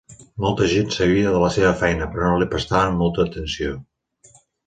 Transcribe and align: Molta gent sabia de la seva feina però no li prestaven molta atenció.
Molta 0.43 0.69
gent 0.69 0.87
sabia 0.95 1.33
de 1.35 1.41
la 1.43 1.51
seva 1.57 1.73
feina 1.83 2.09
però 2.15 2.31
no 2.31 2.39
li 2.43 2.47
prestaven 2.55 2.99
molta 3.05 3.27
atenció. 3.29 3.77